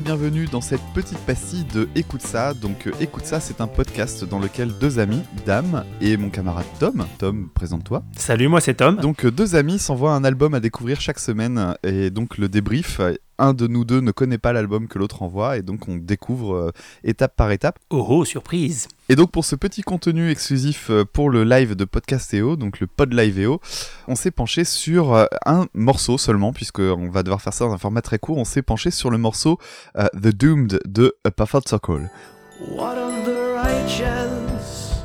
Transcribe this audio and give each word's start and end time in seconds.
dans 0.00 0.60
cette 0.60 0.80
petite 0.94 1.18
pastille 1.18 1.64
de 1.74 1.88
Écoute 1.94 2.22
ça. 2.22 2.54
Donc 2.54 2.86
euh, 2.86 2.92
Écoute 3.00 3.24
ça, 3.24 3.40
c'est 3.40 3.60
un 3.60 3.66
podcast 3.66 4.24
dans 4.24 4.38
lequel 4.38 4.70
deux 4.80 4.98
amis, 4.98 5.22
Dame 5.44 5.84
et 6.00 6.16
mon 6.16 6.30
camarade 6.30 6.66
Tom, 6.78 7.04
Tom, 7.18 7.48
présente-toi. 7.52 8.04
Salut, 8.16 8.48
moi 8.48 8.60
c'est 8.60 8.74
Tom. 8.74 8.96
Donc 8.96 9.24
euh, 9.24 9.30
deux 9.30 9.56
amis 9.56 9.78
s'envoient 9.78 10.12
un 10.12 10.24
album 10.24 10.54
à 10.54 10.60
découvrir 10.60 11.00
chaque 11.00 11.18
semaine 11.18 11.74
et 11.82 12.10
donc 12.10 12.38
le 12.38 12.48
débrief. 12.48 13.00
Un 13.38 13.54
de 13.54 13.66
nous 13.66 13.84
deux 13.84 14.00
ne 14.00 14.10
connaît 14.10 14.38
pas 14.38 14.52
l'album 14.52 14.88
que 14.88 14.98
l'autre 14.98 15.22
envoie 15.22 15.56
et 15.56 15.62
donc 15.62 15.88
on 15.88 15.96
découvre 15.96 16.54
euh, 16.54 16.70
étape 17.04 17.36
par 17.36 17.52
étape. 17.52 17.78
Oh 17.90 18.04
oh, 18.08 18.24
surprise 18.24 18.88
Et 19.08 19.16
donc 19.16 19.30
pour 19.30 19.44
ce 19.44 19.54
petit 19.54 19.82
contenu 19.82 20.30
exclusif 20.30 20.90
euh, 20.90 21.04
pour 21.04 21.30
le 21.30 21.44
live 21.44 21.76
de 21.76 21.84
Podcastéo, 21.84 22.56
donc 22.56 22.80
le 22.80 22.86
Pod 22.86 23.12
Live 23.12 23.28
on 24.06 24.14
s'est 24.14 24.30
penché 24.30 24.64
sur 24.64 25.14
euh, 25.14 25.26
un 25.46 25.66
morceau 25.74 26.18
seulement, 26.18 26.52
puisqu'on 26.52 27.10
va 27.10 27.22
devoir 27.22 27.40
faire 27.40 27.52
ça 27.52 27.66
dans 27.66 27.72
un 27.72 27.78
format 27.78 28.02
très 28.02 28.18
court, 28.18 28.38
on 28.38 28.44
s'est 28.44 28.62
penché 28.62 28.90
sur 28.90 29.10
le 29.10 29.18
morceau 29.18 29.58
euh, 29.96 30.06
The 30.14 30.28
Doomed 30.28 30.80
de 30.86 31.14
A 31.24 31.30
Perfect 31.30 31.68
Circle. 31.68 32.10
What 32.70 32.96
of 32.96 33.24
the 33.24 33.54
righteous? 33.54 35.04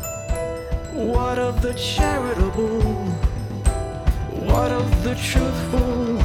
What 0.95 1.38
of 1.38 1.61
the 1.61 1.75
charitable? 1.75 2.81
What 4.47 4.72
of 4.72 5.03
the 5.03 5.16
truthful? 5.16 6.17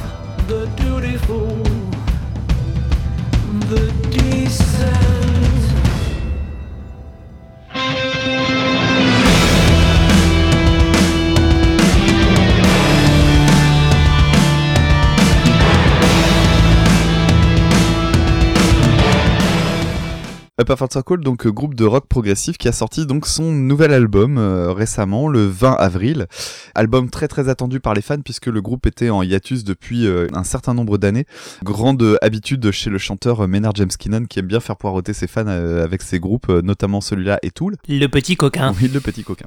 The 0.47 0.67
dutiful? 0.77 1.88
The 3.69 3.91
decent? 4.09 5.68
A 20.59 20.65
Perfect 20.65 20.91
Circle, 20.91 21.21
donc 21.21 21.45
euh, 21.45 21.51
groupe 21.53 21.73
de 21.73 21.85
rock 21.85 22.05
progressif 22.09 22.57
qui 22.57 22.67
a 22.67 22.73
sorti 22.73 23.05
donc 23.05 23.25
son 23.27 23.53
nouvel 23.53 23.93
album 23.93 24.37
euh, 24.37 24.73
récemment, 24.73 25.29
le 25.29 25.47
20 25.47 25.71
avril. 25.71 26.27
Album 26.75 27.09
très 27.09 27.29
très 27.29 27.47
attendu 27.47 27.79
par 27.79 27.93
les 27.93 28.01
fans 28.01 28.19
puisque 28.19 28.47
le 28.47 28.61
groupe 28.61 28.85
était 28.85 29.09
en 29.09 29.23
hiatus 29.23 29.63
depuis 29.63 30.05
euh, 30.05 30.27
un 30.33 30.43
certain 30.43 30.73
nombre 30.73 30.97
d'années. 30.97 31.25
Grande 31.63 32.17
habitude 32.21 32.71
chez 32.71 32.89
le 32.89 32.97
chanteur 32.97 33.47
Maynard 33.47 33.73
James 33.75 33.87
Keenan 33.97 34.25
qui 34.25 34.39
aime 34.39 34.47
bien 34.47 34.59
faire 34.59 34.75
poireauter 34.75 35.13
ses 35.13 35.27
fans 35.27 35.47
euh, 35.47 35.81
avec 35.81 36.01
ses 36.01 36.19
groupes, 36.19 36.49
euh, 36.49 36.61
notamment 36.61 36.99
celui-là 36.99 37.39
et 37.41 37.51
Tool. 37.51 37.77
Le 37.87 38.07
petit 38.07 38.35
coquin. 38.35 38.75
Oui, 38.81 38.89
le 38.93 38.99
petit 38.99 39.23
coquin. 39.23 39.45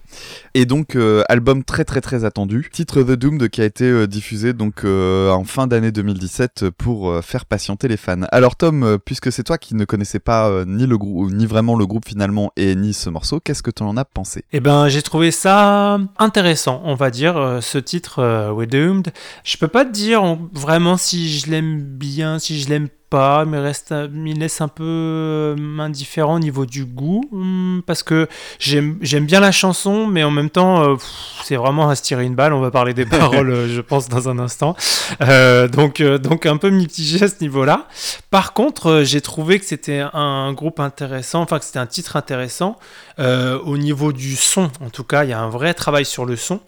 Et 0.55 0.65
donc 0.65 0.97
euh, 0.97 1.25
album 1.29 1.63
très 1.63 1.85
très 1.85 2.01
très 2.01 2.25
attendu. 2.25 2.71
Titre 2.73 3.03
The 3.03 3.13
Doomed 3.13 3.51
qui 3.51 3.61
a 3.61 3.67
été 3.67 3.85
euh, 3.85 4.07
diffusé 4.07 4.55
donc 4.55 4.85
euh, 4.85 5.29
en 5.29 5.45
fin 5.45 5.67
d'année 5.67 5.93
2017 5.93 6.71
pour 6.71 7.11
euh, 7.11 7.21
faire 7.21 7.45
patienter 7.45 7.87
les 7.87 7.99
fans. 7.99 8.23
Alors 8.33 8.57
Tom, 8.57 8.83
euh, 8.83 8.97
puisque 8.97 9.31
c'est 9.31 9.43
toi 9.43 9.59
qui 9.59 9.75
ne 9.75 9.85
connaissais 9.85 10.19
pas 10.19 10.49
euh, 10.49 10.65
ni 10.67 10.87
le 10.87 11.02
ni 11.03 11.47
vraiment 11.47 11.77
le 11.77 11.87
groupe 11.87 12.07
finalement 12.07 12.53
et 12.57 12.75
ni 12.75 12.93
ce 12.95 13.11
morceau, 13.11 13.41
qu'est-ce 13.41 13.63
que 13.63 13.71
tu 13.71 13.83
en 13.83 13.97
as 13.97 14.05
pensé? 14.05 14.45
Eh 14.53 14.61
ben, 14.61 14.89
j'ai 14.89 15.03
trouvé 15.03 15.31
ça 15.31 15.99
intéressant, 16.19 16.81
on 16.85 16.95
va 16.95 17.11
dire, 17.11 17.37
euh, 17.37 17.61
ce 17.61 17.79
titre 17.79 18.21
euh, 18.21 18.51
We're 18.53 18.67
Doomed. 18.67 19.13
Je 19.45 19.57
peux 19.57 19.69
pas 19.69 19.85
te 19.85 19.91
dire 19.91 20.39
vraiment 20.53 20.97
si 20.97 21.39
je 21.39 21.51
l'aime 21.51 21.81
bien, 21.83 22.39
si 22.39 22.61
je 22.61 22.69
l'aime 22.69 22.89
pas, 22.89 23.02
mais 23.47 23.59
reste, 23.59 23.93
un- 23.93 24.09
il 24.27 24.39
laisse 24.39 24.61
un 24.61 24.69
peu 24.69 24.83
euh, 24.85 25.79
indifférent 25.79 26.37
au 26.37 26.39
niveau 26.39 26.67
du 26.67 26.85
goût, 26.85 27.23
hum, 27.33 27.83
parce 27.87 28.03
que 28.03 28.29
j'aime 28.59 28.99
bien 29.27 29.41
la 29.41 29.53
chanson, 29.53 30.07
mais 30.07 30.25
en 30.25 30.31
même 30.31 30.51
temps, 30.51 30.83
euh, 30.85 30.97
c'est 31.45 31.57
vraiment 31.57 31.89
à 31.89 31.95
se 31.95 32.03
tirer 32.03 32.25
une 32.25 32.35
balle. 32.35 32.53
On 32.53 32.61
va 32.61 32.71
parler 32.71 32.95
des 32.95 33.07
paroles, 33.07 33.51
euh, 33.51 33.69
je 33.69 33.81
pense, 33.81 34.09
dans 34.09 34.29
un 34.29 34.39
instant. 34.39 34.77
Euh, 35.23 35.69
donc, 35.69 36.01
euh, 36.01 36.19
donc 36.19 36.47
un 36.47 36.57
peu 36.57 36.71
mitigé 36.71 37.23
à 37.25 37.29
ce 37.29 37.37
niveau-là. 37.41 37.87
Par 38.31 38.53
contre, 38.53 38.87
euh, 38.91 39.05
j'ai 39.05 39.21
trouvé 39.21 39.59
que 39.59 39.65
c'était 39.65 40.03
un 40.13 40.53
groupe 40.53 40.81
intéressant, 40.81 41.41
enfin 41.43 41.59
que 41.59 41.65
c'était 41.65 41.79
un 41.79 41.87
titre 41.87 42.17
intéressant. 42.17 42.77
Euh, 43.19 43.59
au 43.61 43.77
niveau 43.77 44.13
du 44.13 44.37
son, 44.37 44.71
en 44.81 44.91
tout 44.91 45.05
cas, 45.05 45.25
il 45.25 45.31
y 45.31 45.33
a 45.35 45.41
un 45.41 45.49
vrai 45.51 45.75
travail 45.75 46.05
sur 46.05 46.25
le 46.25 46.37
son. 46.37 46.61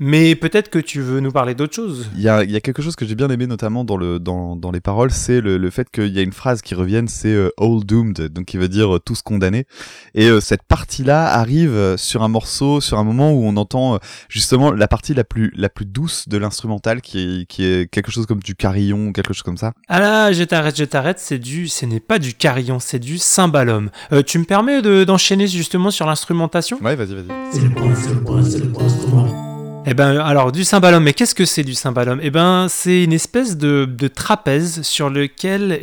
Mais 0.00 0.34
peut-être 0.34 0.70
que 0.70 0.80
tu 0.80 1.00
veux 1.00 1.20
nous 1.20 1.30
parler 1.30 1.54
d'autre 1.54 1.72
chose? 1.72 2.10
Il 2.16 2.20
y 2.20 2.28
a, 2.28 2.42
y 2.42 2.56
a 2.56 2.60
quelque 2.60 2.82
chose 2.82 2.96
que 2.96 3.06
j'ai 3.06 3.14
bien 3.14 3.28
aimé 3.30 3.46
notamment 3.46 3.84
dans, 3.84 3.96
le, 3.96 4.18
dans, 4.18 4.56
dans 4.56 4.72
les 4.72 4.80
paroles, 4.80 5.12
c'est 5.12 5.40
le, 5.40 5.56
le 5.56 5.70
fait 5.70 5.83
qu'il 5.90 6.12
y 6.14 6.18
a 6.18 6.22
une 6.22 6.32
phrase 6.32 6.62
qui 6.62 6.74
revienne, 6.74 7.08
c'est 7.08 7.28
euh, 7.28 7.50
All 7.58 7.84
Doomed, 7.84 8.28
donc 8.28 8.46
qui 8.46 8.56
veut 8.56 8.68
dire 8.68 8.96
euh, 8.96 8.98
tous 8.98 9.22
condamnés. 9.22 9.66
Et 10.14 10.28
euh, 10.28 10.40
cette 10.40 10.62
partie-là 10.62 11.26
arrive 11.32 11.96
sur 11.96 12.22
un 12.22 12.28
morceau, 12.28 12.80
sur 12.80 12.98
un 12.98 13.04
moment 13.04 13.32
où 13.32 13.44
on 13.44 13.56
entend 13.56 13.94
euh, 13.94 13.98
justement 14.28 14.70
la 14.72 14.88
partie 14.88 15.14
la 15.14 15.24
plus, 15.24 15.52
la 15.56 15.68
plus 15.68 15.86
douce 15.86 16.28
de 16.28 16.36
l'instrumental, 16.36 17.00
qui 17.00 17.18
est, 17.18 17.46
qui 17.46 17.64
est 17.64 17.90
quelque 17.90 18.10
chose 18.10 18.26
comme 18.26 18.40
du 18.40 18.54
carillon, 18.54 19.12
quelque 19.12 19.32
chose 19.32 19.42
comme 19.42 19.56
ça. 19.56 19.72
Ah 19.88 20.00
là, 20.00 20.32
je 20.32 20.44
t'arrête, 20.44 20.76
je 20.76 20.84
t'arrête, 20.84 21.18
c'est 21.18 21.38
du, 21.38 21.68
ce 21.68 21.86
n'est 21.86 22.00
pas 22.00 22.18
du 22.18 22.34
carillon, 22.34 22.78
c'est 22.78 22.98
du 22.98 23.18
cymbalum. 23.18 23.90
Euh, 24.12 24.22
tu 24.22 24.38
me 24.38 24.44
permets 24.44 24.82
de- 24.82 25.04
d'enchaîner 25.04 25.46
justement 25.46 25.90
sur 25.90 26.06
l'instrumentation? 26.06 26.78
Ouais, 26.82 26.96
vas-y, 26.96 27.14
vas-y. 27.14 27.26
C'est 27.52 27.60
le 27.60 27.70
point, 27.70 27.94
c'est 27.94 28.14
le 28.14 28.20
point, 28.20 28.42
c'est 28.42 28.58
le 28.58 28.68
point 28.72 28.84
instrument. 28.84 29.53
Eh 29.86 29.92
ben, 29.92 30.18
alors, 30.18 30.50
du 30.50 30.64
cymbalum, 30.64 31.04
mais 31.04 31.12
qu'est-ce 31.12 31.34
que 31.34 31.44
c'est 31.44 31.62
du 31.62 31.74
cymbalum? 31.74 32.18
Eh 32.22 32.30
ben, 32.30 32.68
c'est 32.70 33.04
une 33.04 33.12
espèce 33.12 33.58
de, 33.58 33.86
trapèze 34.08 34.80
sur 34.80 35.10
lequel 35.10 35.78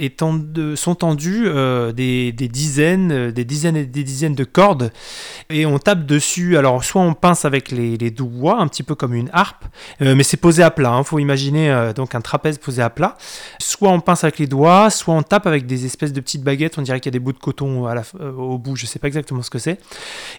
sont 0.75 0.95
tendues 0.95 1.44
euh, 1.45 1.91
des, 1.91 2.31
dizaines, 2.31 3.11
euh, 3.11 3.31
des 3.31 3.45
dizaines 3.45 3.75
et 3.75 3.85
des 3.85 4.03
dizaines 4.03 4.34
de 4.34 4.44
cordes, 4.44 4.91
et 5.51 5.67
on 5.67 5.78
tape 5.78 6.07
dessus. 6.07 6.57
Alors, 6.57 6.84
soit 6.84 7.01
on 7.03 7.13
pince 7.13 7.45
avec 7.45 7.69
les, 7.69 8.09
doigts, 8.09 8.59
un 8.59 8.67
petit 8.67 8.81
peu 8.81 8.95
comme 8.95 9.13
une 9.13 9.29
harpe, 9.34 9.66
euh, 10.01 10.16
mais 10.16 10.23
c'est 10.23 10.38
posé 10.38 10.63
à 10.63 10.72
plat. 10.72 10.95
Il 10.97 11.06
faut 11.06 11.19
imaginer 11.19 11.91
donc 11.95 12.16
un 12.16 12.22
trapèze 12.22 12.57
posé 12.57 12.81
à 12.81 12.90
plat. 12.90 13.17
Soit 13.59 13.90
on 13.90 14.00
pince 14.00 14.23
avec 14.23 14.40
les 14.40 14.47
doigts, 14.47 14.90
soit 14.90 15.13
on 15.13 15.22
tape 15.22 15.45
avec 15.45 15.67
des 15.67 15.85
espèces 15.85 16.11
de 16.11 16.22
petites 16.22 16.44
baguettes. 16.44 16.79
On 16.79 16.81
dirait 16.81 17.00
qu'il 17.00 17.11
y 17.11 17.13
a 17.13 17.17
des 17.17 17.23
bouts 17.23 17.34
de 17.34 17.38
coton 17.38 17.88
au 18.38 18.57
bout. 18.57 18.75
Je 18.75 18.88
sais 18.88 18.97
pas 18.97 19.07
exactement 19.07 19.44
ce 19.44 19.51
que 19.51 19.59
c'est. 19.59 19.79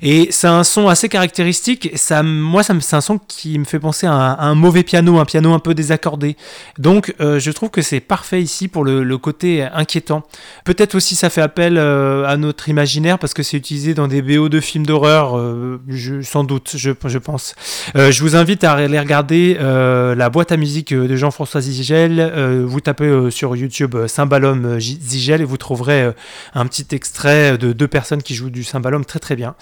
Et 0.00 0.28
c'est 0.32 0.48
un 0.48 0.64
son 0.64 0.88
assez 0.88 1.08
caractéristique. 1.08 1.90
Moi, 2.24 2.64
c'est 2.64 2.96
un 2.96 3.00
son 3.00 3.18
qui 3.18 3.51
me 3.58 3.64
fait 3.64 3.78
penser 3.78 4.06
à 4.06 4.12
un, 4.12 4.54
mauvais 4.54 4.82
piano, 4.82 5.18
un 5.18 5.24
piano 5.24 5.52
un 5.52 5.58
peu 5.58 5.74
désaccordé. 5.74 6.36
Donc, 6.78 7.14
euh, 7.20 7.38
je 7.38 7.50
trouve 7.50 7.70
que 7.70 7.82
c'est 7.82 8.00
parfait 8.00 8.42
ici 8.42 8.68
pour 8.68 8.84
le, 8.84 9.18
côté 9.18 9.62
inquiétant. 9.62 10.22
Peut-être 10.64 10.94
aussi 10.94 11.14
ça 11.14 11.30
fait 11.30 11.42
appel 11.42 11.76
euh, 11.78 12.24
à 12.26 12.36
notre 12.36 12.68
imaginaire 12.68 13.18
parce 13.18 13.34
que 13.34 13.42
c'est 13.42 13.56
utilisé 13.56 13.94
dans 13.94 14.08
des 14.08 14.22
BO 14.22 14.48
de 14.48 14.58
films 14.58 14.84
d'horreur, 14.84 15.38
euh, 15.38 15.78
sans 16.22 16.44
doute, 16.44 16.74
je, 16.76 16.90
pense. 17.18 17.54
Je 17.94 18.20
vous 18.22 18.36
invite 18.36 18.64
à 18.64 18.72
aller 18.72 18.98
regarder 18.98 19.56
la 19.60 20.30
boîte 20.30 20.52
à 20.52 20.56
musique 20.56 20.92
de 20.94 21.16
Jean-François 21.16 21.60
Zigel. 21.60 22.64
Vous 22.66 22.80
tapez 22.80 23.30
sur 23.30 23.54
YouTube 23.54 23.96
Cymbalum 24.06 24.80
Zigel 24.80 25.40
et 25.40 25.44
vous 25.44 25.56
trouverez 25.56 26.10
un 26.54 26.66
petit 26.66 26.86
extrait 26.92 27.58
de 27.58 27.72
deux 27.72 27.88
personnes 27.88 28.22
qui 28.22 28.34
jouent 28.34 28.50
du 28.50 28.64
cymbalum 28.64 29.04
très 29.04 29.18
très 29.18 29.36
bien. 29.36 29.54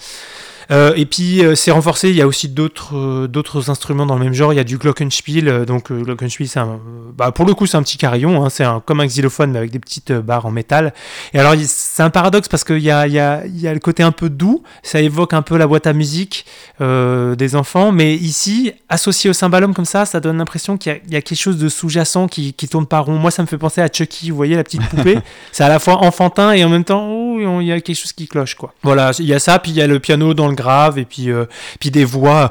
Euh, 0.69 0.93
et 0.95 1.05
puis 1.05 1.43
euh, 1.43 1.55
c'est 1.55 1.71
renforcé, 1.71 2.09
il 2.09 2.15
y 2.15 2.21
a 2.21 2.27
aussi 2.27 2.47
d'autres 2.49 2.95
euh, 2.95 3.27
d'autres 3.27 3.69
instruments 3.69 4.05
dans 4.05 4.15
le 4.15 4.23
même 4.23 4.33
genre, 4.33 4.53
il 4.53 4.57
y 4.57 4.59
a 4.59 4.63
du 4.63 4.77
glockenspiel, 4.77 5.65
donc 5.65 5.91
glockenspiel 5.91 6.47
c'est 6.47 6.59
un, 6.59 6.79
bah, 7.17 7.31
pour 7.31 7.45
le 7.45 7.53
coup 7.53 7.65
c'est 7.65 7.77
un 7.77 7.83
petit 7.83 7.97
carillon, 7.97 8.43
hein, 8.45 8.49
c'est 8.49 8.63
un, 8.63 8.79
comme 8.79 8.99
un 8.99 9.05
xylophone 9.07 9.51
mais 9.51 9.57
avec 9.59 9.71
des 9.71 9.79
petites 9.79 10.11
barres 10.11 10.45
en 10.45 10.51
métal. 10.51 10.93
Et 11.33 11.39
alors 11.39 11.53
c'est 11.65 12.03
un 12.03 12.09
paradoxe 12.09 12.47
parce 12.47 12.63
qu'il 12.63 12.79
y 12.79 12.91
a, 12.91 13.07
y, 13.07 13.17
a, 13.19 13.45
y 13.47 13.67
a 13.67 13.73
le 13.73 13.79
côté 13.79 14.03
un 14.03 14.11
peu 14.11 14.29
doux, 14.29 14.63
ça 14.83 15.01
évoque 15.01 15.33
un 15.33 15.41
peu 15.41 15.57
la 15.57 15.67
boîte 15.67 15.87
à 15.87 15.93
musique 15.93 16.45
des 16.79 17.55
enfants, 17.55 17.91
mais 17.91 18.15
ici 18.15 18.73
associé 18.89 19.29
au 19.29 19.33
cymbalum 19.33 19.73
comme 19.73 19.85
ça, 19.85 20.05
ça 20.05 20.19
donne 20.19 20.37
l'impression 20.37 20.77
qu'il 20.77 20.91
y, 20.91 20.95
a- 20.95 20.99
il 21.07 21.13
y 21.13 21.15
a 21.15 21.21
quelque 21.21 21.39
chose 21.39 21.57
de 21.57 21.69
sous-jacent 21.69 22.27
qui, 22.27 22.53
qui 22.53 22.67
tourne 22.67 22.85
pas 22.87 22.99
rond. 22.99 23.13
Moi 23.13 23.31
ça 23.31 23.41
me 23.41 23.47
fait 23.47 23.57
penser 23.57 23.81
à 23.81 23.87
Chucky, 23.91 24.29
vous 24.31 24.35
voyez 24.35 24.55
la 24.55 24.63
petite 24.63 24.83
poupée, 24.89 25.17
c'est 25.51 25.63
à 25.63 25.69
la 25.69 25.79
fois 25.79 25.97
enfantin 26.03 26.51
et 26.53 26.63
en 26.63 26.69
même 26.69 26.83
temps 26.83 27.07
oh, 27.09 27.37
il 27.61 27.67
y 27.67 27.71
a 27.71 27.79
quelque 27.81 27.95
chose 27.97 28.13
qui 28.13 28.27
cloche 28.27 28.55
quoi. 28.55 28.73
Voilà, 28.83 29.11
il 29.19 29.25
y 29.25 29.33
a 29.33 29.39
ça, 29.39 29.59
puis 29.59 29.71
il 29.71 29.77
y 29.77 29.81
a 29.81 29.87
le 29.87 29.99
piano 29.99 30.33
dans 30.33 30.50
le 30.51 30.55
grave 30.55 30.97
et 30.97 31.05
puis 31.05 31.31
euh, 31.31 31.45
puis 31.79 31.91
des 31.91 32.05
voix 32.05 32.49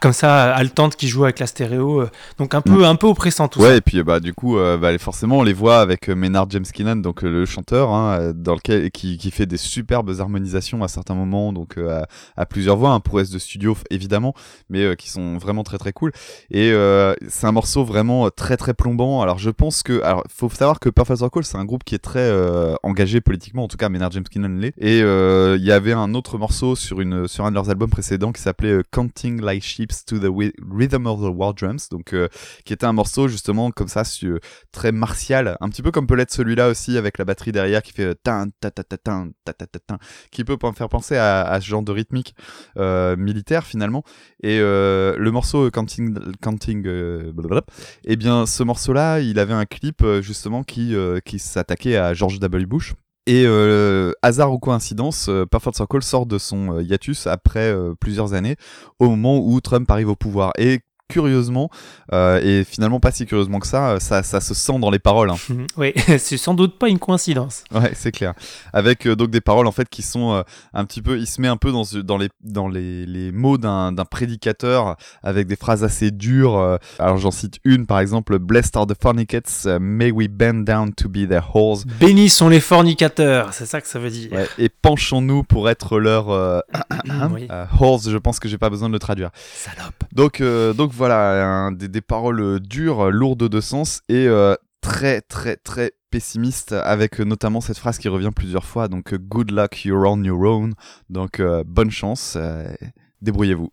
comme 0.00 0.12
ça 0.12 0.54
haletantes 0.54 0.94
qui 0.94 1.08
jouent 1.08 1.24
avec 1.24 1.40
la 1.40 1.46
stéréo, 1.46 2.02
euh, 2.02 2.10
donc 2.38 2.54
un 2.54 2.60
peu 2.60 2.84
un 2.84 2.94
peu 2.94 3.08
oppressant 3.08 3.48
tout 3.48 3.60
ça. 3.60 3.66
Ouais, 3.66 3.78
et 3.78 3.80
puis 3.80 4.02
bah, 4.02 4.20
du 4.20 4.32
coup, 4.32 4.56
euh, 4.56 4.78
bah, 4.78 4.96
forcément, 4.98 5.38
on 5.38 5.42
les 5.42 5.52
voit 5.52 5.80
avec 5.80 6.08
Maynard 6.08 6.46
James 6.50 6.64
Keenan, 6.72 6.96
donc 6.96 7.22
le 7.22 7.44
chanteur, 7.46 7.90
hein, 7.90 8.32
dans 8.34 8.54
lequel, 8.54 8.90
qui, 8.92 9.18
qui 9.18 9.30
fait 9.30 9.46
des 9.46 9.56
superbes 9.56 10.12
harmonisations 10.20 10.82
à 10.84 10.88
certains 10.88 11.14
moments, 11.14 11.52
donc 11.52 11.78
à, 11.78 12.06
à 12.36 12.46
plusieurs 12.46 12.76
voix, 12.76 12.90
hein, 12.90 13.00
pour 13.00 13.20
S 13.20 13.30
de 13.30 13.38
studio 13.38 13.76
évidemment, 13.90 14.34
mais 14.70 14.94
qui 14.96 15.10
sont 15.10 15.36
vraiment 15.38 15.64
très 15.64 15.78
très 15.78 15.92
cool. 15.92 16.12
Et 16.50 16.72
c'est 17.28 17.46
un 17.46 17.52
morceau 17.52 17.84
vraiment 17.84 18.30
très 18.30 18.56
très 18.56 18.74
plombant. 18.74 19.20
Alors 19.22 19.38
je 19.38 19.50
pense 19.50 19.82
que, 19.82 20.00
alors 20.02 20.22
faut 20.32 20.48
savoir 20.48 20.78
que 20.78 20.88
Perfect 20.90 21.18
Circle, 21.18 21.44
c'est 21.44 21.58
un 21.58 21.64
groupe 21.64 21.82
qui 21.84 21.94
est 21.94 21.98
très 21.98 22.32
engagé 22.82 23.20
politiquement, 23.20 23.64
en 23.64 23.68
tout 23.68 23.76
cas 23.76 23.88
Maynard 23.88 24.12
James 24.12 24.24
Keenan 24.30 24.60
l'est. 24.60 24.74
Et 24.78 25.00
il 25.00 25.64
y 25.64 25.72
avait 25.72 25.92
un 25.92 26.14
autre 26.14 26.38
morceau 26.38 26.76
sur 26.76 27.00
une 27.00 27.26
sur 27.26 27.37
un 27.44 27.50
de 27.50 27.54
leurs 27.54 27.70
albums 27.70 27.90
précédents 27.90 28.32
qui 28.32 28.42
s'appelait 28.42 28.72
euh, 28.72 28.82
Counting 28.92 29.40
Like 29.40 29.62
Sheep 29.62 29.90
to 30.06 30.18
the 30.18 30.30
Rhythm 30.70 31.06
of 31.06 31.20
the 31.20 31.34
War 31.34 31.54
Drums, 31.54 31.88
donc 31.90 32.12
euh, 32.12 32.28
qui 32.64 32.72
était 32.72 32.86
un 32.86 32.92
morceau 32.92 33.28
justement 33.28 33.70
comme 33.70 33.88
ça 33.88 34.04
su- 34.04 34.38
très 34.72 34.92
martial, 34.92 35.56
un 35.60 35.68
petit 35.68 35.82
peu 35.82 35.90
comme 35.90 36.06
peut 36.06 36.14
l'être 36.14 36.32
celui-là 36.32 36.68
aussi 36.68 36.96
avec 36.96 37.18
la 37.18 37.24
batterie 37.24 37.52
derrière 37.52 37.82
qui 37.82 37.92
fait 37.92 38.04
euh, 38.04 38.14
tin 38.22 38.46
ta 38.60 38.70
ta 38.70 38.82
ta 38.82 38.96
ta 38.98 39.52
ta 39.52 39.66
ta 39.66 39.98
qui 40.30 40.44
peut 40.44 40.56
faire 40.74 40.88
penser 40.88 41.16
à, 41.16 41.42
à 41.42 41.60
ce 41.60 41.66
genre 41.66 41.82
de 41.82 41.92
rythmique 41.92 42.34
euh, 42.76 43.16
militaire 43.16 43.64
finalement. 43.64 44.02
Et 44.42 44.58
euh, 44.60 45.16
le 45.18 45.30
morceau 45.30 45.66
euh, 45.66 45.70
Counting 45.70 46.16
Counting 46.42 46.86
euh, 46.86 47.32
blablabla, 47.32 47.64
eh 48.04 48.16
bien 48.16 48.46
ce 48.46 48.62
morceau-là, 48.62 49.20
il 49.20 49.38
avait 49.38 49.54
un 49.54 49.66
clip 49.66 50.02
euh, 50.02 50.22
justement 50.22 50.62
qui 50.64 50.94
euh, 50.94 51.20
qui 51.20 51.38
s'attaquait 51.38 51.96
à 51.96 52.14
George 52.14 52.38
W. 52.40 52.66
Bush. 52.66 52.94
Et 53.28 53.44
euh, 53.44 54.12
hasard 54.22 54.54
ou 54.54 54.58
coïncidence, 54.58 55.28
euh, 55.28 55.44
Perfect 55.44 55.76
Circle 55.76 56.02
sort 56.02 56.24
de 56.24 56.38
son 56.38 56.78
euh, 56.78 56.82
hiatus 56.82 57.26
après 57.26 57.70
euh, 57.70 57.92
plusieurs 58.00 58.32
années, 58.32 58.56
au 59.00 59.10
moment 59.10 59.38
où 59.38 59.60
Trump 59.60 59.90
arrive 59.90 60.08
au 60.08 60.16
pouvoir. 60.16 60.50
Curieusement, 61.08 61.70
euh, 62.12 62.40
et 62.42 62.64
finalement 62.64 63.00
pas 63.00 63.10
si 63.10 63.24
curieusement 63.26 63.58
que 63.58 63.66
ça, 63.66 63.90
euh, 63.92 63.98
ça, 63.98 64.22
ça 64.22 64.40
se 64.40 64.54
sent 64.54 64.78
dans 64.78 64.90
les 64.90 64.98
paroles. 64.98 65.30
hein. 65.30 65.36
Oui, 65.76 65.92
c'est 66.18 66.36
sans 66.36 66.54
doute 66.54 66.78
pas 66.78 66.88
une 66.88 66.98
coïncidence. 66.98 67.64
Ouais, 67.72 67.92
c'est 67.94 68.12
clair. 68.12 68.34
Avec 68.72 69.06
euh, 69.06 69.16
donc 69.16 69.30
des 69.30 69.40
paroles 69.40 69.66
en 69.66 69.72
fait 69.72 69.88
qui 69.88 70.02
sont 70.02 70.32
euh, 70.34 70.42
un 70.74 70.84
petit 70.84 71.02
peu, 71.02 71.18
il 71.18 71.26
se 71.26 71.40
met 71.40 71.48
un 71.48 71.56
peu 71.56 71.72
dans 71.72 71.84
dans 72.04 72.16
les 72.18 72.28
dans 72.42 72.68
les, 72.68 73.06
les 73.06 73.32
mots 73.32 73.58
d'un 73.58 73.92
prédicateur 74.10 74.96
avec 75.22 75.46
des 75.46 75.56
phrases 75.56 75.82
assez 75.84 76.10
dures. 76.10 76.78
alors 76.98 77.16
j'en 77.18 77.30
cite 77.30 77.58
une 77.64 77.86
par 77.86 78.00
exemple, 78.00 78.38
Blessed 78.38 78.76
are 78.76 78.86
the 78.86 78.94
fornicates, 79.00 79.64
uh, 79.66 79.78
may 79.80 80.10
we 80.10 80.28
bend 80.28 80.64
down 80.64 80.92
to 80.92 81.08
be 81.08 81.26
their 81.28 81.42
whores. 81.54 81.84
Bénis 82.00 82.28
sont 82.30 82.48
les 82.48 82.60
fornicateurs, 82.60 83.52
c'est 83.54 83.66
ça 83.66 83.80
que 83.80 83.88
ça 83.88 83.98
veut 83.98 84.10
dire. 84.10 84.30
Ouais, 84.32 84.46
et 84.58 84.68
penchons-nous 84.68 85.42
pour 85.44 85.68
être 85.70 85.98
leur 85.98 86.28
Oui. 87.32 87.48
whores. 87.80 88.08
Je 88.08 88.16
pense 88.18 88.38
que 88.40 88.48
j'ai 88.48 88.58
pas 88.58 88.70
besoin 88.70 88.88
de 88.88 88.92
le 88.92 88.98
traduire. 88.98 89.30
Salope. 89.54 89.94
Donc, 90.12 90.42
donc 90.76 90.92
voilà, 90.98 91.70
des, 91.70 92.00
paroles 92.00 92.40
euh, 92.40 92.58
dures, 92.60 93.06
euh, 93.06 93.10
lourdes 93.10 93.48
de 93.48 93.60
sens 93.60 94.02
et 94.08 94.26
euh, 94.26 94.54
très 94.80 95.20
très 95.20 95.56
très 95.56 95.92
pessimistes 96.10 96.72
avec 96.72 97.20
notamment 97.20 97.60
cette 97.60 97.78
phrase 97.78 97.98
qui 97.98 98.08
revient 98.08 98.32
plusieurs 98.34 98.64
fois. 98.64 98.88
Donc, 98.88 99.14
good 99.14 99.52
luck, 99.52 99.84
you're 99.84 100.10
on 100.10 100.22
your 100.24 100.42
own. 100.42 100.74
Donc, 101.08 101.40
bonne 101.66 101.90
chance, 101.90 102.36
débrouillez-vous. 103.22 103.70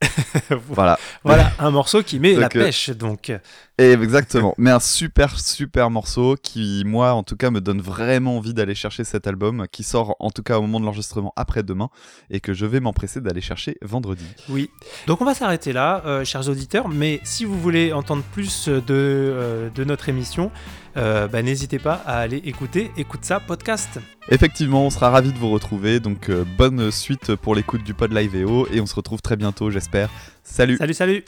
voilà. 0.69 0.97
Voilà, 1.24 1.51
un 1.59 1.71
morceau 1.71 2.03
qui 2.03 2.19
met 2.19 2.33
la 2.33 2.44
Donc, 2.44 2.56
euh, 2.56 2.65
pêche, 2.65 2.89
donc. 2.92 3.31
Et 3.77 3.92
exactement. 3.92 4.53
Mais 4.57 4.71
un 4.71 4.80
super 4.80 5.38
super 5.39 5.89
morceau 5.89 6.36
qui, 6.42 6.83
moi, 6.86 7.13
en 7.13 7.24
tout 7.24 7.36
cas, 7.36 7.51
me 7.51 7.62
donne 7.62 7.81
vraiment 7.81 8.38
envie 8.38 8.53
d'aller 8.53 8.75
chercher 8.75 9.03
cet 9.03 9.27
album 9.27 9.65
qui 9.71 9.83
sort 9.83 10.15
en 10.19 10.31
tout 10.31 10.44
cas 10.44 10.57
au 10.57 10.62
moment 10.62 10.80
de 10.80 10.86
l'enregistrement 10.86 11.33
après-demain 11.36 11.89
et 12.30 12.39
que 12.39 12.53
je 12.53 12.65
vais 12.65 12.80
m'empresser 12.80 13.21
d'aller 13.21 13.42
chercher 13.42 13.77
vendredi. 13.81 14.25
Oui. 14.50 14.69
Donc 15.07 15.21
on 15.21 15.25
va 15.25 15.33
s'arrêter 15.33 15.74
là, 15.74 16.01
euh, 16.06 16.24
chers 16.24 16.48
auditeurs. 16.50 16.88
Mais 16.88 17.19
si 17.24 17.45
vous 17.45 17.59
voulez 17.59 17.91
entendre 17.94 18.24
plus 18.31 18.68
de, 18.68 18.81
euh, 18.89 19.69
de 19.69 19.83
notre 19.83 20.09
émission, 20.09 20.51
euh, 20.97 21.27
bah, 21.27 21.42
n'hésitez 21.42 21.80
pas 21.80 22.01
à 22.06 22.19
aller 22.19 22.38
écouter 22.45 22.92
Écoute 22.97 23.24
ça 23.24 23.39
podcast. 23.39 24.00
Effectivement, 24.30 24.86
on 24.86 24.89
sera 24.89 25.09
ravis 25.09 25.31
de 25.31 25.38
vous 25.38 25.50
retrouver. 25.50 26.00
Donc, 26.00 26.30
euh, 26.30 26.44
bonne 26.57 26.92
suite 26.92 27.36
pour 27.36 27.56
l'écoute 27.56 27.83
du 27.83 27.94
pod 27.94 28.12
live 28.12 28.36
EO 28.36 28.68
et 28.71 28.81
on 28.81 28.86
se 28.86 28.95
retrouve 28.95 29.21
très 29.21 29.36
bientôt, 29.36 29.69
j'espère. 29.69 30.09
Salut 30.44 30.77
Salut, 30.77 30.94
salut 30.94 31.24